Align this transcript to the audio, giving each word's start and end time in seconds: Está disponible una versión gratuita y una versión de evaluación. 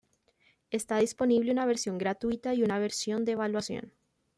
Está 0.71 0.97
disponible 0.97 1.51
una 1.51 1.67
versión 1.67 1.99
gratuita 1.99 2.55
y 2.55 2.63
una 2.63 2.79
versión 2.79 3.23
de 3.23 3.33
evaluación. 3.33 3.93